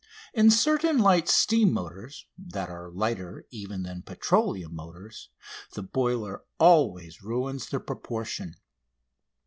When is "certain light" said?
0.49-1.29